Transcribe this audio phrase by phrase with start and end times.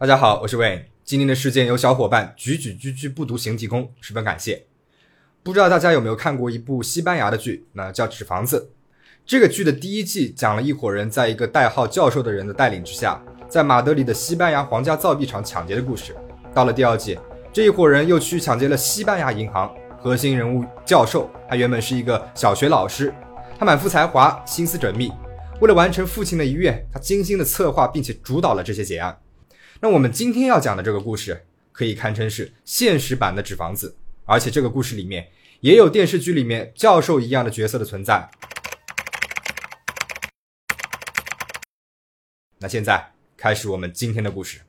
[0.00, 0.84] 大家好，我是 Wayne。
[1.04, 4.64] 今天的事件由小伙伴举举居居不读行提供，十分感谢。
[5.42, 8.70] 不知道大家有没有看过一部西班牙的剧，那叫《纸房子》。
[9.26, 16.16] 这个剧的第一季讲了一伙人在一个代号教授的人的带领之下，在马德里的西班牙皇家造币厂抢劫的故事。
[16.54, 17.18] 到了第二季，
[17.52, 19.70] 这一伙人又去抢劫了西班牙银行。
[19.98, 23.12] 核心人物教授，他原本是一个小学老师，
[23.58, 25.12] 他满腹才华，心思缜密。
[25.60, 29.14] 为了完成父亲的遗愿，他精心的策划并且主导了这些劫案。
[29.82, 33.88] 那我们今天要讲的这个故事，可以堪称是现实版的《纸房子》，
[34.26, 35.28] 而且这个故事里面
[35.60, 38.28] 也有电视剧里面教授一样的角色的存在。
[42.58, 44.60] 那现在开始我们今天的故事。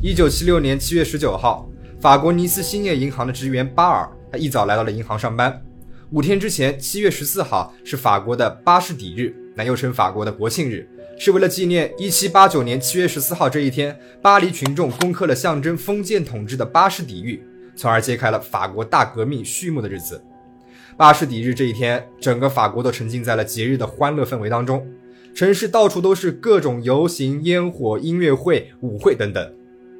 [0.00, 1.68] 一九七六年七月十九号，
[2.00, 5.60] 法国尼斯兴业银行的职员巴尔，他一早来到了银行上班。
[6.10, 10.88] 五天之前，七月十四号是法国的巴士底日，那又称法国的国庆日，
[11.18, 17.42] 是为了纪念一七八九年七月十四号这一天，巴黎群众攻克了象征封建统治的巴士底狱，
[17.76, 20.22] 从而揭开了法国大革命序幕的日子。
[20.96, 24.86] 巴士底日这一天，整个法国都沉浸在了节日的欢乐氛围当中，
[25.34, 29.52] 城市到处都是各种游行、烟火、音乐会、舞会等等。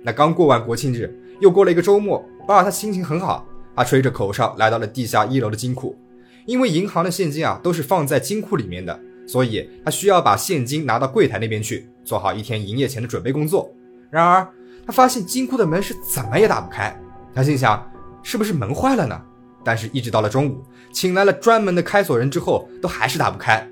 [0.02, 5.96] 那刚过完国庆日，又过了一个周末，巴尔他心情很好，他吹着口哨来到了地下一楼的金库，
[6.44, 13.72] 因为银行的现金啊都是放在金库里面的，所以他需要把现金拿到柜台那边去，做好一天营业前的准备工作。
[14.10, 14.46] 然而，
[14.86, 16.94] 他发现金库的门是怎么也打不开，
[17.34, 17.90] 他心想
[18.22, 19.20] 是不是门坏了呢？
[19.64, 20.62] 但是，一直到了中午。
[20.92, 23.66] 请来了专门的开锁人之后，都还是打不开。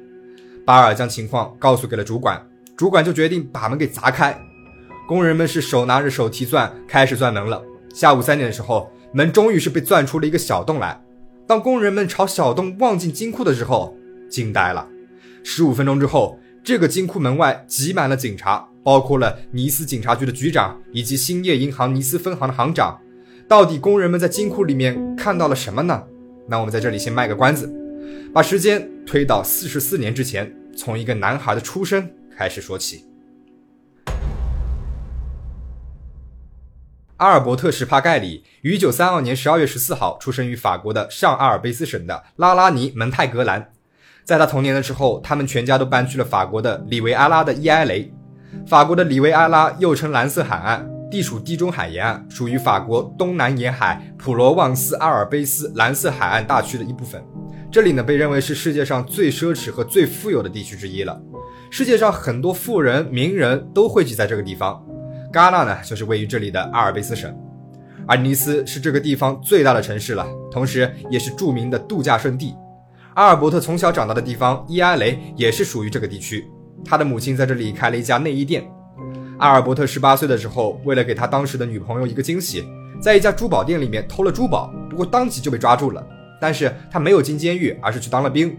[0.64, 2.40] 巴尔将情况告诉给了主管，
[2.76, 4.40] 主管就决定把门给砸开。
[5.08, 7.60] 工人们是手拿着手提钻开始钻门了。
[7.92, 10.98] 下午三点的时候，门终于是被钻出了一个小洞来。
[11.46, 13.94] 当工人们朝小洞望进金库的时候，
[14.30, 14.88] 惊呆了。
[15.42, 23.00] 十五分钟之后，这个金库门外挤满了警察，包括了尼斯警察局的局长以及兴业银行尼斯分行的行长。
[23.48, 26.04] 到底工人们在金库里面看到了什么呢？
[26.46, 27.72] 那我们在这里先卖个关子，
[28.32, 33.04] 把时间推到四十四年之前，从一个男孩的出生开始说起。
[37.16, 43.72] 阿尔伯特·史帕盖里于一九三二年十二月十四号出生于法国的上阿尔卑斯省的拉拉尼蒙泰格兰。
[44.30, 48.14] 在他童年的时候，他们全家都搬去了法国的里维埃拉的伊埃雷。
[48.64, 50.88] 法国的里维埃拉又称蓝色海岸。
[51.10, 57.20] 地处地中海沿岸，属于法国东南沿海普罗旺斯阿尔卑斯蓝色海岸大区的一部分。
[57.72, 61.20] 这里呢，被认为是世界上最奢侈和最富有的地区之一了。
[61.68, 64.80] 世界上很多富人、名人都汇集在这个地方。
[65.32, 67.36] 戛纳呢，就是位于这里的阿尔卑斯省，
[68.06, 72.54] 而尼斯是这个地方最大的城市了，同时也是著名的度假胜地。
[73.20, 76.50] 阿尔伯特从小长大的地方伊埃雷也是属于这个地区。
[76.82, 78.66] 他的母亲在这里开了一家内衣店。
[79.36, 82.64] 阿尔伯特十八岁的时候，为了给他当时的女朋友一个惊喜，
[82.98, 86.02] 在一家珠宝店里面偷了珠宝，不过当即就被抓住了。
[86.40, 88.56] 但是他没有进监狱，而是去当了兵。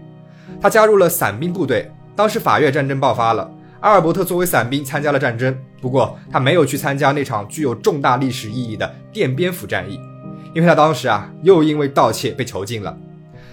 [0.60, 1.90] 他加入了伞兵部队。
[2.14, 3.50] 当时法越战争爆发了，
[3.80, 9.98] 阿尔伯特作为伞兵参加了战争，不过他没有去参加那场具有重大历史意义的奠边府战役，
[10.54, 12.96] 因为他当时啊又因为盗窃被囚禁了。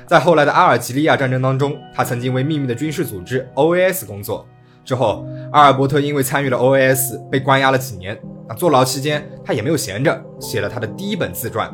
[0.09, 4.43] 在后来的阿尔及利亚战争当中，他曾经为秘密的军事组织 OAS 工作。
[4.83, 8.19] 之后，阿尔伯特因为参与了 OAS 被关押了几年。
[8.47, 11.71] 那坐牢期间，他也没有闲着，写了他的第一本自传。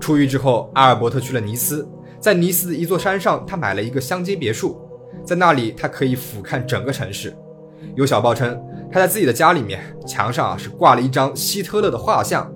[0.00, 1.86] 出狱之后，阿尔伯特去了尼斯，
[2.18, 4.80] 在尼斯的一座山上，他买了一个乡间别墅，
[5.22, 7.36] 在那里他可以俯瞰整个城市。
[7.96, 8.58] 有小报称，
[8.90, 12.50] 他在自己的家里面墙上啊是挂了一张希特勒的画像。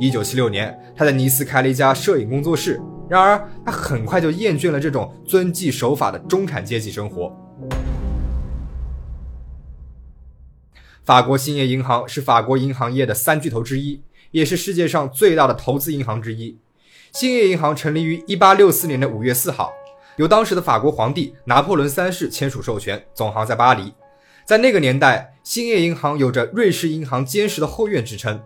[0.00, 2.80] 一九七六年，他在尼斯开了一家摄影工作室。
[3.14, 7.32] 然而，他很快就厌倦了这种遵纪守法的中产阶级生活。
[11.04, 14.02] 法国兴业银行是法国银行业的三巨头之一，
[14.32, 16.58] 也是世界上最大的投资银行之一。
[17.12, 19.72] 兴业银行成立于1864年的5月4号，
[20.16, 23.94] 由当时的法国皇帝拿破仑三世签署授权，总行在巴黎。
[24.44, 28.42] 在那个年代，兴业银行有着“瑞士银行坚实的后院”之称，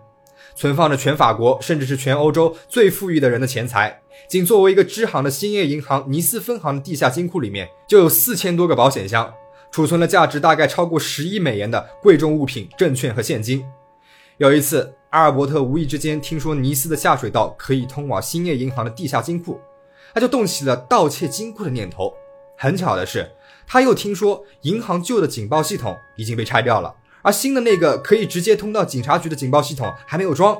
[0.53, 4.01] 存放着全法国甚至是全欧洲最富裕的人的钱财。
[4.27, 9.33] 仅作为一个支行的兴业银行尼斯分行的地下金库里面，就有四千多个保险箱。
[9.71, 13.63] 储存了价值大概超过十亿美元的贵重物品、证券和现金。
[14.37, 19.59] 有一次，阿尔伯特无意之间听说尼斯的下水道可以通往兴业银行的地下金库，
[20.13, 22.11] 他就动起了盗窃金库的念头。
[22.57, 23.31] 很巧的是，
[23.67, 30.59] 他又听说银行旧的警报系统已经被拆掉了，而新的那个可以直接通到警察局的警报系统还没有装。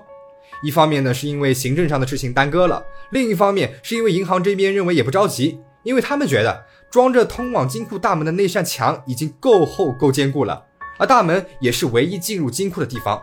[0.61, 6.65] 一方面呢，是因为行政上的事情耽搁了；另一方面，是因为银行这边认为也不着急，因为他们觉得。
[6.91, 10.65] 装着通往金库大门的那扇墙已经够厚够坚固了，
[10.97, 13.21] 而大门也是唯一进入金库的地方。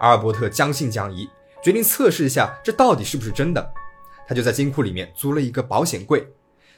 [0.00, 1.28] 阿尔伯特将信将疑，
[1.62, 3.70] 决定测试一下这到底是不是真的。
[4.26, 6.26] 他就在金库里面租了一个保险柜，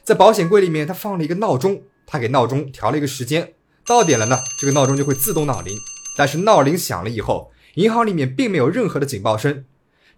[0.03, 3.53] 在保险柜里面他放了一个闹钟，他给闹钟调了一个时间，
[3.83, 5.75] 到点了呢，这个闹钟就会自动闹铃。
[6.15, 9.65] 但是闹铃响了以后，银行里面并没有任何的警报声。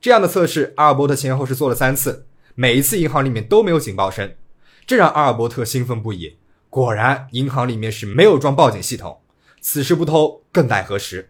[0.03, 4.33] 这样的测试，阿尔伯特前后是做了三次，每一次银行里面都没有警报声，
[4.85, 6.35] 这让阿尔伯特兴奋不已。
[6.69, 9.21] 果然，银行里面是没有装报警系统。
[9.61, 11.29] 此时不偷，更待何时？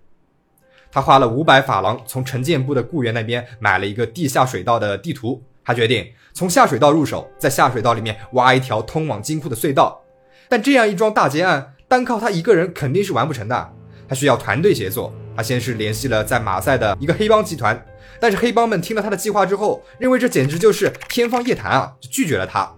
[0.91, 5.43] 他花了五百法郎从城建部的雇员那边买了一个地下水道的地图。
[5.63, 10.01] 他决定从下水道入手，在下水道里面挖一条通往金库的隧道。
[10.49, 13.73] 但这样一桩大劫案，单靠他一个人肯定是完不成的。
[14.09, 15.13] 他需要团队协作。
[15.35, 17.85] 他先是联系了在马赛的一个黑帮集团，
[18.19, 22.71] 但是黑帮们听了他的计划之后，认为这简直就是天方夜谭啊，就拒绝了他。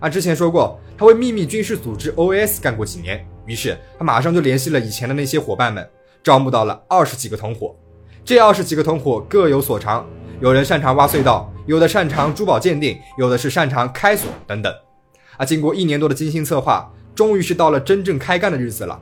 [0.00, 5.88] 啊，之前说过，他为秘密军事组织 OAS 干过几年，于是他马上就联系了以前的那些伙伴们，
[6.22, 7.74] 招募到了二十几个同伙。
[8.24, 10.06] 这二十几个同伙各有所长，
[10.40, 11.52] 有人擅长挖隧道。
[11.66, 14.74] 有的擅长珠宝鉴定，有的是擅长开锁等等。
[15.36, 19.00] 啊，经过一年多的精心策划，终于是到了真正开干的日子了。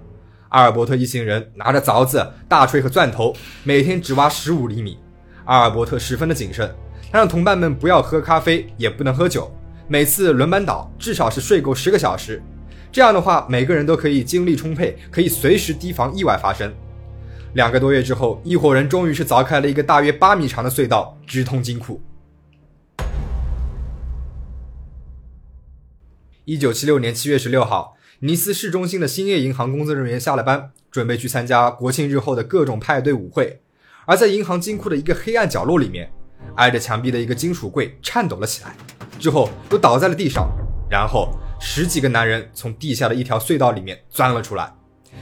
[0.51, 3.33] 阿尔伯特一行人拿着凿子、大锤和钻头，
[3.63, 4.99] 每天只挖十五厘米。
[5.45, 6.69] 阿尔伯特十分的谨慎，
[7.13, 9.51] 他让同伴们不要喝咖啡，也不能喝酒，
[9.87, 12.43] 每次轮班倒，至少是睡够十个小时。
[12.91, 16.73] 这样的话，每个人都可以精力充沛，可以随时提防意外发生。
[17.55, 22.03] 两个多月之后，一伙人终于是凿开了一个大约八米长的隧道，直通金库。
[26.45, 33.63] 一九七六年七月十六号，尼斯市中心的兴业银行工作人员下了班，准备去参加国庆日后的各种派对舞会。
[34.05, 36.13] 而在银行金库的一个黑暗角落里面，
[36.57, 38.77] 挨着墙壁的一个金属柜颤抖了起来，
[39.19, 40.51] 之后又倒在了地上。
[40.91, 44.71] 然后十几个男人从地下的一条隧道里面钻了出来。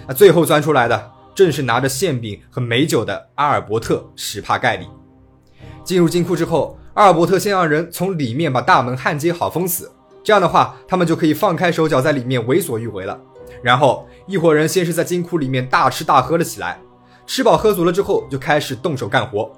[0.09, 4.89] 那最后钻出来的正是拿着馅饼和美酒的阿尔伯特·史帕盖里。
[5.85, 9.93] 进入金库之后，阿尔伯特先让人从里面把大门焊接好，封死。
[10.29, 13.19] 这样的话，他们就可以放开手脚在里面为所欲为了。
[13.63, 16.79] 然后，一伙人先是在金库里面大吃大喝了起来，
[17.27, 19.51] 吃饱喝足了之后，就开始动手干活。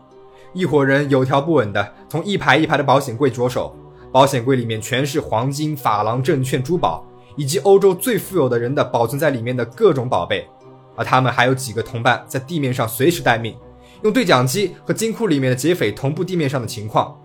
[0.52, 3.74] 一伙人有条不紊的从一排一排的保险柜着手，
[4.12, 10.48] 保险柜里面全是黄金、法郎、证券、珠宝，以及欧洲最富有的人的保存在里面的各种宝贝。
[10.94, 13.56] 而他们还有几个同伴在地面上随时待命，
[14.02, 17.20] 用对讲机和金库里面的劫匪同步地面上的情况。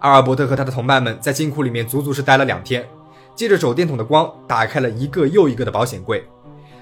[0.00, 2.86] 阿尔伯特和他的同伴们在金库里面足足是待了两天，
[3.34, 6.24] 借着手电筒的光打开了一个又一个的保险柜，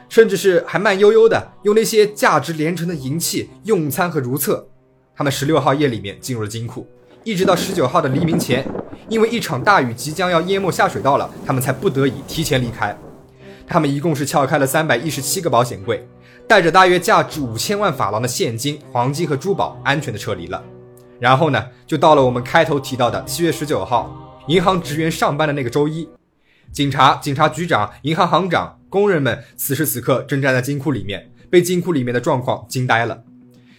[0.09, 4.69] 甚至是还慢悠悠的用那些价值连城的银器用餐和如厕。
[5.17, 6.87] 他们十六号夜里面进入了金库，
[7.25, 8.65] 一直到十九号的黎明前，
[9.09, 12.97] 因为一场大雨即将要淹没下水道了，他们才不得已提前离开。
[13.67, 16.06] 他们一共是撬开了三百一十七个保险柜，
[16.47, 20.62] 带着大约价值五千万法郎的现金、黄金和珠宝，安全的撤离了。
[21.20, 26.09] 然后呢，就到了我们开头提到的七月十九号，银行职员上班的那个周一，
[26.73, 33.25] 警察、警察局长、银行行长、工人们此时此刻正站在金库里面，被金库里面的状况惊呆了。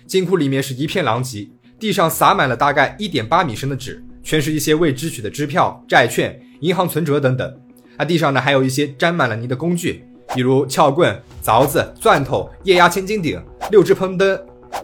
[0.06, 1.50] 金库里面是一片狼藉，
[1.80, 7.62] 地上撒满了大概一点八米深的纸，全是一些未支取的支票、债券、银行存折等等。
[7.96, 10.04] 啊，地上呢还有一些沾满了泥的工具，
[10.34, 13.42] 比如撬棍、凿子、钻头、液压千斤顶、
[13.72, 14.40] 六只喷灯。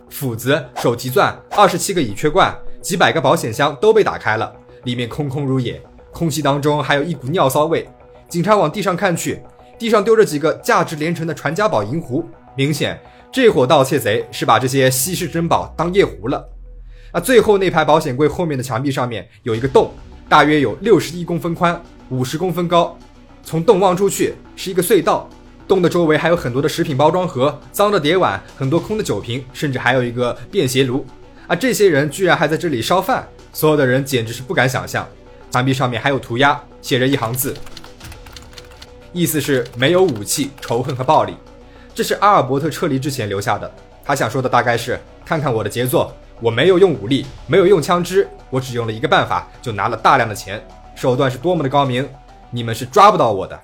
[0.09, 7.87] 斧子、手提钻、二十七个乙炔罐、几百个保险箱都被打开了，里面空空如也，空气当中还有一股尿骚味。
[8.29, 9.41] 警察往地上看去，
[9.77, 12.99] 地上丢着几个价值连城的传家宝银壶，明显
[13.31, 16.47] 这伙盗窃贼是把这些稀世珍宝当夜壶了。
[17.13, 19.91] 那最后那排保险柜后面的墙壁上面有一个洞，
[20.27, 22.97] 大约有六十一公分宽，五十公分高，
[23.43, 25.29] 从洞望出去是一个隧道。
[25.67, 31.05] 洞的周围还有很多的食品包装盒、脏的碟碗、很多空的酒瓶，甚至还有一个便携炉。
[31.47, 35.07] 而这些人居然还在这里烧饭，所有的人简直是不敢想象。
[35.49, 37.55] 墙壁上面还有涂鸦，写着一行字，
[39.13, 41.33] 意思是没有武器、仇恨和暴力。
[41.93, 43.71] 这是阿尔伯特撤离之前留下的。
[44.03, 50.61] 他想说的大概是：看看我的杰作，我没有用武力，没有用枪支，我只用了一个办法，就拿了大量的钱，
[50.93, 52.07] 手段是多么的高明，
[52.51, 53.59] 你们是抓不到我的。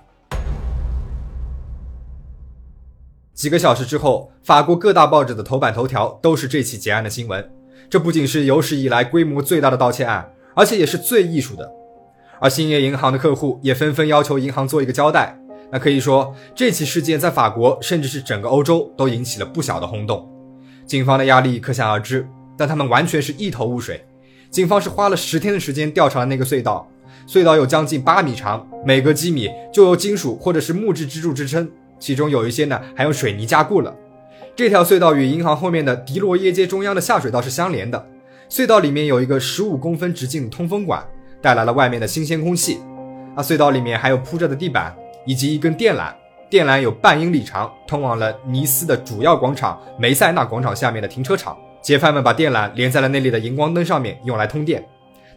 [3.33, 7.49] 几个小时之后，法国各大报纸的头版头条都是这起劫案的新闻。
[7.89, 11.71] 这不仅是有史以来规模最大的盗窃案，而且也是最艺术的。
[12.39, 15.37] 而兴业银行的客户也纷纷要求银行做一个交代。
[15.71, 20.29] 那可以说，这起事件在法国，甚至是整个欧洲，都引起了不小的轰动。
[20.85, 24.05] 警方的压力可想而知，但他们完全是一头雾水。
[24.49, 26.89] 警方是花了十天的时间调查了那个隧道，
[27.25, 31.69] 隧道有将近八米长，每隔几米就有金属或者是木质支柱支撑，
[32.01, 33.95] 其中有一些呢还用水泥加固了。
[34.53, 38.05] 这条隧道与银行后面的迪罗耶街中央的下水道是相连的。
[38.49, 41.01] 隧道里面有一个十五公分直径的通风管，
[41.41, 42.79] 带来了外面的新鲜空气。
[43.33, 44.93] 啊，隧道里面还有铺着的地板
[45.25, 46.13] 以及一根电缆，
[46.49, 51.57] 电缆有半英里长，通往了尼斯的主要广场梅塞纳广场下面的停车场。
[51.81, 54.85] 劫犯们把电缆连在了那里的荧光灯上面，用来通电。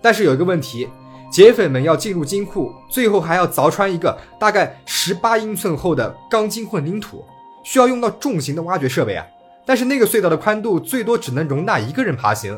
[0.02, 0.88] 但是有一个问题，
[1.34, 7.24] 劫匪们要进入金库，最后还要凿穿一个大概十八英寸厚的钢筋混凝土，
[7.64, 9.26] 需要用到重型的挖掘设备啊。
[9.66, 12.56] 但是那个隧道的宽度最多只能容纳一个人爬行。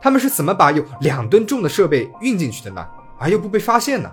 [0.00, 2.86] 他们是怎么把有两吨重的设备运进去的呢？
[3.18, 4.10] 而又不被发现呢？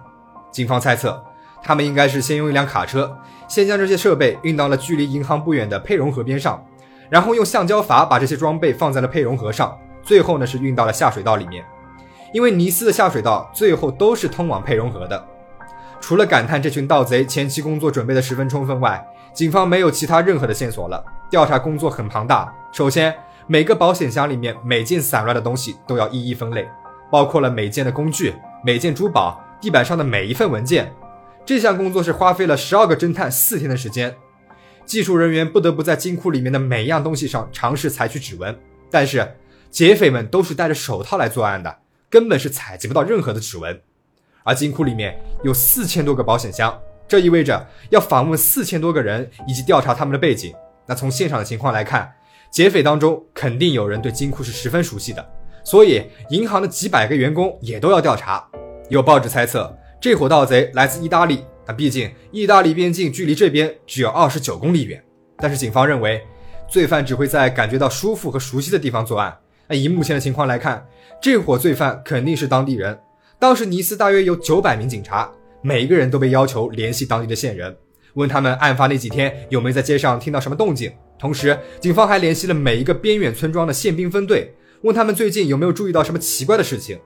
[0.51, 1.23] 警方猜测，
[1.63, 6.61] 他们应该是先用一辆卡车，先将这些设备运到了距离银行不远的佩荣河边上，
[7.09, 11.63] 然后用橡胶筏把这些装备放在了佩荣河上，最后呢是运到了下水道里面。
[12.33, 15.27] 因为尼斯的下水道最后都是通往佩荣河的。
[15.99, 21.03] 除了感叹这群盗贼前期工作准备的十分充分外，警方没有其他任何的线索了。
[21.29, 23.15] 调查工作很庞大，首先。
[23.47, 26.65] 每个保险箱里面每件散乱的东西都要一一分类，
[27.11, 28.33] 包括了每件的工具、
[28.63, 30.93] 每件珠宝、地板上的每一份文件。
[31.43, 34.15] 这项工作是花费了十二个侦探四天的时间。
[34.85, 38.57] 技术人员不得不在金库里面的每样东西上尝试采取指纹，
[38.89, 39.35] 但是
[39.69, 41.79] 劫匪们都是戴着手套来作案的，
[42.11, 43.81] 根本是采集不到任何的指纹。
[44.43, 50.53] 而金库里面有四千多个保险箱，这意味着要访问四千多个人以及调查他们的背景。
[50.85, 52.13] 那从现场的情况来看。
[52.51, 55.25] 劫匪当中肯定有人对金库是十分熟悉的，
[55.63, 58.45] 所以银行的几百个员工也都要调查。
[58.89, 65.01] 有报纸猜测，这伙盗贼来自意大利，那毕竟意大利边境距离这边只有二十九公里远。
[65.37, 66.21] 但是警方认为，
[66.67, 69.33] 罪犯只会在感觉到舒服和熟悉的地方作案。
[69.71, 70.85] 那以目前的情况来看，
[71.21, 72.99] 这伙罪犯肯定是当地人。
[73.39, 77.73] 当时尼斯大约有九百名警察，每一个人都被要求联系当地的线人，
[78.15, 80.91] 问他们案发那几天有没有在街上听到什么动静。
[81.17, 86.99] 同时，警方还联系了每一个边远村庄的宪兵分队，问他们最近有没有注意到什么奇怪的事情。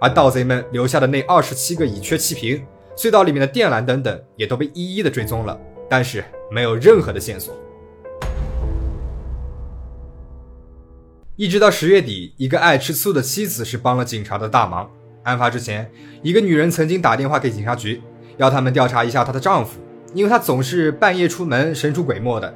[0.00, 2.64] 而盗贼们留下的那二十七个乙炔气瓶、
[2.96, 5.60] 隧道里面的电缆等等，也都被一一的追踪了，
[5.90, 7.54] 但是没有任何的线索。
[11.38, 14.90] 一直到十月底，一个爱吃醋的妻子是帮了警察的大忙。
[15.22, 15.88] 案发之前，
[16.20, 18.02] 一个女人曾经打电话给警察局，
[18.38, 19.78] 要他们调查一下她的丈夫，
[20.14, 22.52] 因为她总是半夜出门，神出鬼没的。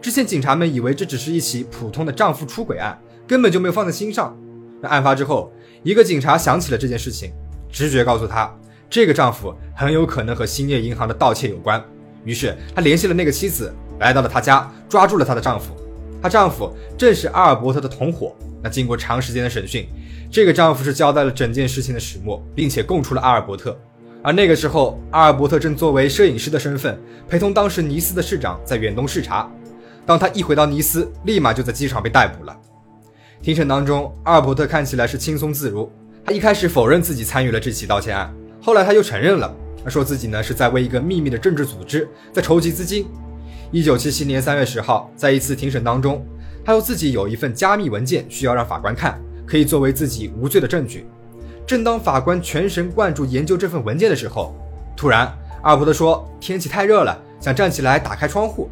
[0.00, 2.96] 之前警察们以为这只是一起普通的丈夫出轨案，
[3.26, 4.38] 根本就没有放在心上。
[4.80, 7.32] 那案发之后，一个警察想起了这件事情，
[7.68, 8.56] 直觉告诉他，
[8.88, 11.84] 这个丈夫很有可能和兴业银行的盗窃有关。
[12.24, 15.74] 于是他联系了那个妻子，来到了他家，抓住了她的丈夫。
[16.22, 18.34] 她丈夫正是阿尔伯特的同伙。
[18.62, 19.88] 那经过长时间的审讯，
[20.30, 23.74] 这个丈夫是交代了整件事情的始末，并且供出了阿尔伯特。
[24.22, 29.50] 而那个时候，阿尔伯特正作为摄影师的身份，陪同当时尼斯的市长在远东视察。
[30.04, 32.54] 当他一回到尼斯，立马就在机场被逮捕了。
[33.40, 35.90] 庭审当中，阿尔伯特看起来是轻松自如。
[36.22, 39.50] 他一开始否认自己参与了这起盗窃案，后来他又承认了，
[39.82, 43.06] 他说自己呢是在为一个秘密的政治组织在筹集资金。
[43.72, 46.26] 一九七七年三月十号，在一次庭审当中，
[46.64, 51.06] 他说自己有一份加密文件需要让法官看，可以作为自己无罪的证据。
[51.64, 54.56] 正当法官全神贯注研究这份文件的时候，
[54.96, 58.68] 突然阿尔伯特说天气太热了，想站起来打开窗户。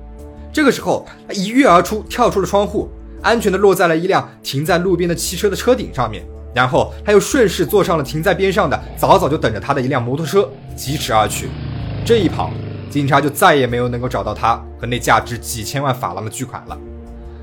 [0.52, 2.88] 这个时候，他一跃而出，跳出了窗户，
[3.23, 6.26] 安全的落在了一辆停在路边的汽车的车顶上面。
[6.52, 11.49] 然后他又顺势坐上了停在边上的早早就等着他的一辆摩托车，疾驰而去。
[12.05, 12.50] 这一跑，
[12.90, 16.78] 警察就再也没有能够找到他和那价值几千万法郎的巨款了。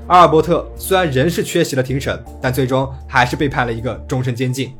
[0.08, 4.72] 阿尔伯特虽然仍是缺席了庭审，但最终还是被判了一个终身监禁。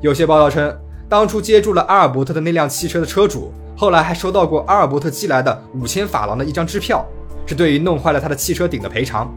[0.00, 0.74] 有些报道称，
[1.08, 7.06] 当初接住了阿尔伯特的那辆汽车的车主，后来还收到过阿尔伯特寄来的五千法郎的一张支票。
[7.46, 9.28] 是对于弄坏了他的汽车顶的赔偿。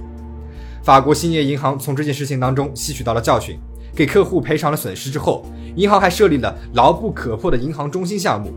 [0.84, 3.58] 法国兴业银行从这件事情当中吸取到了教训，
[3.96, 5.44] 给客户赔偿了损失之后，
[5.76, 8.54] 银行还设立了牢不可破的银行中心项目，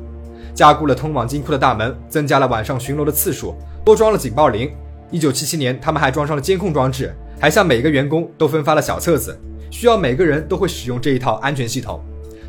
[0.56, 4.72] 加固了通往金库的大门，增加了晚上巡逻的次数，多装了警报铃。
[5.10, 9.38] 一九七七年，他们还装上了监控装置，还向每个员工都分发了小册子，
[9.70, 12.02] 需要每个人都会使用这一套安全系统。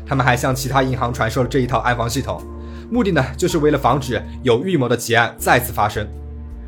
[0.06, 2.42] 他们还向其他银行传授了这一套安防系统，
[2.90, 6.08] 目的呢，就是为了防止有预谋的劫案再次发生。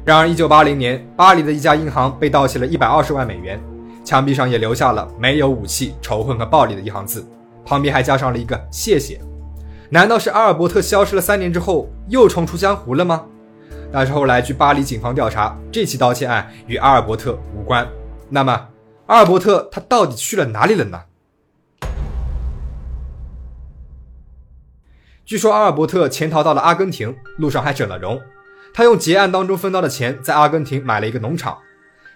[0.04, 3.58] 然而，一九八零年，巴黎的一家银行被盗窃了一百二十万美元，
[4.04, 7.26] 墙壁上也留下了“没有武器、仇恨和暴力”的一行字，
[7.64, 9.18] 旁边还加上了一个“谢谢”。
[9.92, 13.26] 难道是阿尔伯特消失了三年之后又重出江湖了吗？
[13.92, 17.84] 但是后来，据巴黎警方调查，这起盗窃案与阿尔伯特无关。
[18.28, 18.68] 那么，
[19.06, 21.02] 阿尔伯特他到底去了哪里了呢？
[25.24, 28.20] 据说阿尔伯特潜逃到了阿根廷，路上还整了容。
[28.72, 31.58] 他用结案当中分到的钱，在阿根廷买了一个农场。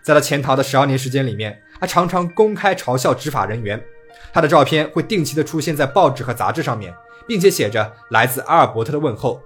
[0.01, 3.83] 在他潜逃的十二年时间里面，他常常公开嘲笑执法人员。
[4.33, 6.95] 他的照片会定期的出现在报纸和杂志上面，
[7.27, 9.41] 并且写着来自阿尔伯特的问候。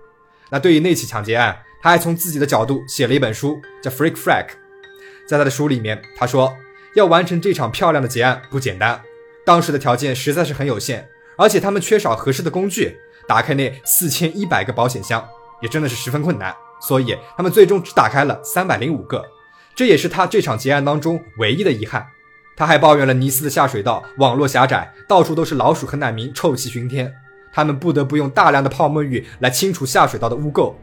[0.50, 4.47] 那对于那起抢劫案，他还从自己的角度写了一本书，叫《Freak Frack》。
[5.26, 6.54] 在他的书里面，他说
[6.94, 9.02] 要完成这场漂亮的劫案不简单，
[9.44, 11.06] 当时的条件实在是很有限，
[11.37, 15.23] 而且他们缺少合适的工具，打开那四千一百个保险箱
[15.61, 19.23] 也真的是十分困难，所以他们最终只打开了三百零五个。
[19.75, 22.04] 这也是他这场劫案当中唯一的遗憾。
[22.58, 27.14] 他还抱怨了尼斯的下水道网络狭窄，到处都是老鼠和难民，臭气熏天。
[27.52, 30.74] 他们不得不用大量的泡沫浴来清除下水道的污垢。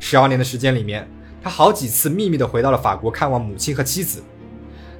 [0.00, 1.08] 十二年的时间里面，
[1.40, 4.20] 他好几次秘密的回到了法国看望母亲和妻子。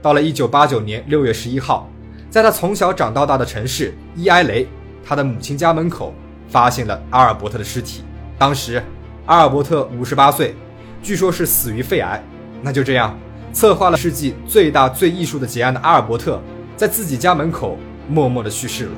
[0.01, 1.91] 到了一九八九年六月十一号，
[2.31, 4.69] 在他从小长到大的城市伊埃雷，
[5.05, 6.15] 他的母亲家门口
[6.49, 8.05] 发现了阿尔伯特的尸体。
[8.39, 8.81] 当时
[9.27, 10.55] 阿尔伯特五十八岁，
[11.03, 12.23] 据说是死于肺癌。
[12.63, 13.19] 那就这样。
[13.53, 16.41] 策划了世纪最大最艺术的劫案的阿尔伯特，
[16.77, 17.79] 在自己家门口
[18.09, 18.93] 默默的去世了。